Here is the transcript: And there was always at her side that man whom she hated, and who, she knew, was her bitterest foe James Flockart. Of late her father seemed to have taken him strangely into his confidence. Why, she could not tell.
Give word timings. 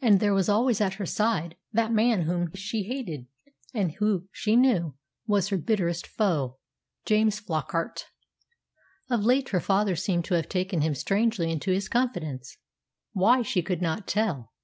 And 0.00 0.20
there 0.20 0.32
was 0.32 0.48
always 0.48 0.80
at 0.80 0.94
her 0.94 1.04
side 1.04 1.58
that 1.70 1.92
man 1.92 2.22
whom 2.22 2.50
she 2.54 2.84
hated, 2.84 3.26
and 3.74 3.92
who, 3.96 4.26
she 4.32 4.56
knew, 4.56 4.94
was 5.26 5.48
her 5.48 5.58
bitterest 5.58 6.06
foe 6.06 6.56
James 7.04 7.40
Flockart. 7.40 8.06
Of 9.10 9.22
late 9.26 9.50
her 9.50 9.60
father 9.60 9.96
seemed 9.96 10.24
to 10.24 10.34
have 10.36 10.48
taken 10.48 10.80
him 10.80 10.94
strangely 10.94 11.52
into 11.52 11.72
his 11.72 11.90
confidence. 11.90 12.56
Why, 13.12 13.42
she 13.42 13.60
could 13.60 13.82
not 13.82 14.06
tell. 14.06 14.54